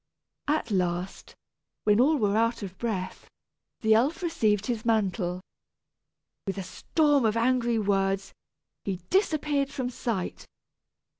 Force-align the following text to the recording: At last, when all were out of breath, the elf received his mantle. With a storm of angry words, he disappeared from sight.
At 0.47 0.71
last, 0.71 1.35
when 1.83 1.99
all 1.99 2.17
were 2.17 2.35
out 2.35 2.63
of 2.63 2.75
breath, 2.79 3.29
the 3.81 3.93
elf 3.93 4.23
received 4.23 4.65
his 4.65 4.83
mantle. 4.83 5.41
With 6.47 6.57
a 6.57 6.63
storm 6.63 7.23
of 7.23 7.37
angry 7.37 7.77
words, 7.77 8.33
he 8.83 8.95
disappeared 9.11 9.69
from 9.69 9.91
sight. 9.91 10.47